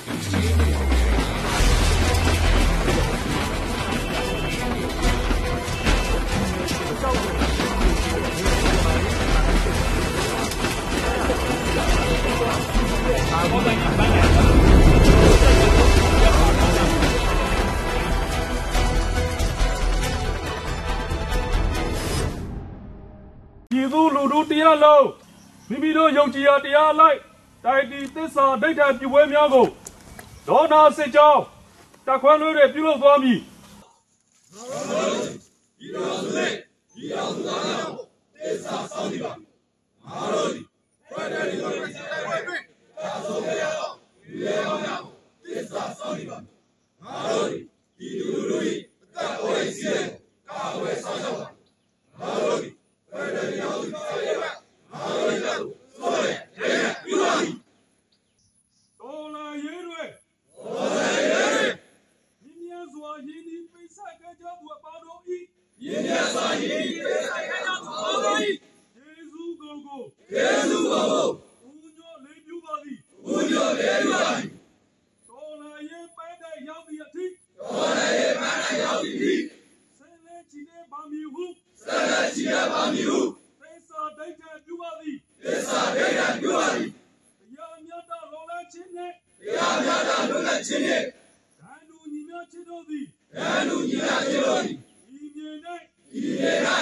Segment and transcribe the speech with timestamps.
[0.00, 25.06] ပြည်သူလူထုတရားလုံး
[25.68, 27.18] မိမိတို့ယုံကြည်ရာတရားလိုက်
[27.64, 29.66] တိုက်တီသစ္စာဒိဋ္ဌာပြုပွဲများကို
[30.48, 31.42] ဒေါနာစစ်ကြောင်း
[32.06, 33.40] တက်ခွဲလွှဲတွေပြုလုပ်သွားမည်
[35.94, 36.30] တော်
[65.90, 68.52] မြင်မြတ်စွာယဉ်ကျေးဆိုင်ခဲ့ကြသောအာသာဤယေ
[69.30, 70.00] ရှုကိုယ်ကို
[70.34, 71.28] ယေရှုကိုယ်ကို
[71.66, 74.48] ဦးညောလေးပြူပါသည်ဦးညောလေးပြူပါသည်
[75.28, 77.24] တော်လာရေးပန်းတဲ့ရောက်သည့်အထိ
[77.58, 79.34] တော်လာရေးပန်းတဲ့ရောက်သည့်အထိ
[79.98, 81.44] ဆယ်လက်ချီတဲ့ဗာမီဟု
[81.82, 83.20] ဆယ်လက်ချီတဲ့ဗာမီဟု
[83.60, 86.88] သစ္စာဒိဋ္ဌံပြူပါသည်သစ္စာဒိဋ္ဌံပြူပါသည်
[87.38, 91.02] တရားမြတ်တော်လောလချင်းနဲ့တရားမြတ်တော်လောလချင်းနဲ့
[91.60, 93.04] ဓာန်လူညီမချင်းတို့သည်
[93.36, 94.78] ဓာန်လူညီမချင်းတို့သည်
[96.22, 96.79] Yeah.